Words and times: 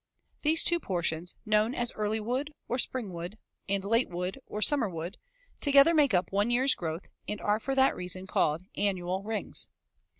These 0.41 0.63
two 0.63 0.79
portions, 0.79 1.35
known 1.45 1.75
as 1.75 1.91
early 1.93 2.19
wood 2.19 2.51
or 2.67 2.79
spring 2.79 3.13
wood, 3.13 3.37
and 3.69 3.85
late 3.85 4.09
wood 4.09 4.39
or 4.47 4.59
summer 4.59 4.89
wood, 4.89 5.17
together 5.59 5.93
make 5.93 6.15
up 6.15 6.31
one 6.31 6.49
year's 6.49 6.73
growth 6.73 7.07
and 7.27 7.39
are 7.39 7.59
for 7.59 7.75
that 7.75 7.95
reason 7.95 8.25
called 8.25 8.63
annual 8.75 9.21
rings. 9.21 9.67